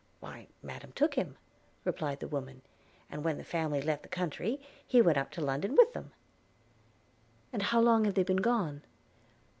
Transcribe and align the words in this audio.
–'Why, 0.19 0.47
Madam 0.63 0.91
took 0.93 1.13
him,' 1.13 1.37
replied 1.83 2.21
the 2.21 2.27
woman, 2.27 2.63
'and 3.11 3.23
when 3.23 3.37
the 3.37 3.43
family 3.43 3.83
left 3.83 4.01
the 4.01 4.09
country, 4.09 4.59
he 4.87 4.99
went 4.99 5.19
up 5.19 5.29
to 5.33 5.41
London 5.41 5.75
with 5.75 5.93
them'– 5.93 6.11
'And 7.53 7.61
how 7.61 7.81
long 7.81 8.05
have 8.05 8.15
they 8.15 8.23
been 8.23 8.37
gone?' 8.37 8.81